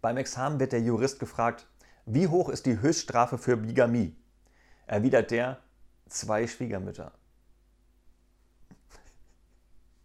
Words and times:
Beim 0.00 0.16
Examen 0.16 0.60
wird 0.60 0.72
der 0.72 0.80
Jurist 0.80 1.18
gefragt, 1.18 1.66
wie 2.06 2.28
hoch 2.28 2.48
ist 2.48 2.66
die 2.66 2.80
Höchststrafe 2.80 3.36
für 3.36 3.56
Bigamie? 3.56 4.16
Erwidert 4.86 5.32
der, 5.32 5.58
zwei 6.08 6.46
Schwiegermütter. 6.46 7.12